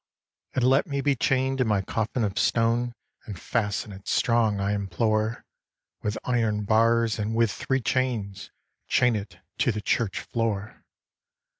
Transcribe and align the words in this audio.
'And 0.55 0.63
let 0.63 0.87
me 0.87 0.99
be 1.01 1.15
chain'd 1.15 1.61
in 1.61 1.67
my 1.67 1.83
coffin 1.83 2.23
of 2.23 2.39
stone, 2.39 2.95
And 3.27 3.39
fasten 3.39 3.91
it 3.91 4.07
strong, 4.07 4.59
I 4.59 4.71
implore, 4.71 5.45
With 6.01 6.17
iron 6.23 6.63
bars, 6.63 7.19
and 7.19 7.35
with 7.35 7.51
three 7.51 7.81
chains, 7.81 8.49
Chain 8.87 9.15
it 9.15 9.37
to 9.59 9.71
the 9.71 9.79
church 9.79 10.19
floor. 10.19 10.83